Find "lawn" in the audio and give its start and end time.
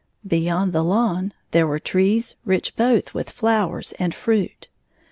0.83-1.31